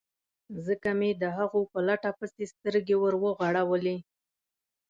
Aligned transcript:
ځکه 0.65 0.89
مې 0.99 1.09
د 1.21 1.23
هغوی 1.37 1.65
په 1.73 1.79
لټه 1.87 2.11
پسې 2.19 2.43
سترګې 2.53 2.95
ور 2.99 3.15
وغړولې. 3.23 3.97